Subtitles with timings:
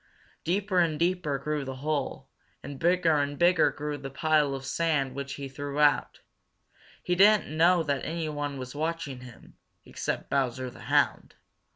[0.43, 2.27] Deeper and deeper grew the hole,
[2.63, 6.21] and bigger and bigger grew the pile of sand which he threw out.
[7.03, 11.35] He didn't know that anyone was watching him, except Bowser the Hound.